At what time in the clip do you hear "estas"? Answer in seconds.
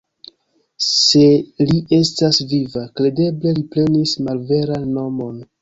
1.99-2.41